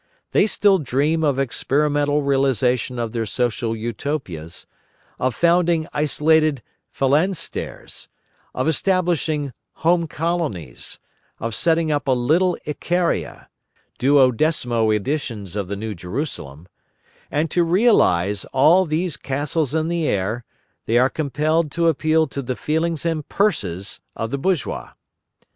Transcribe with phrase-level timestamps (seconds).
[0.31, 4.65] They still dream of experimental realisation of their social Utopias,
[5.19, 8.07] of founding isolated "phalansteres,"
[8.55, 9.53] of establishing
[9.85, 10.97] "Home Colonies,"
[11.39, 19.17] of setting up a "Little Icaria"—duodecimo editions of the New Jerusalem—and to realise all these
[19.17, 20.43] castles in the air,
[20.87, 24.93] they are compelled to appeal to the feelings and purses of the bourgeois.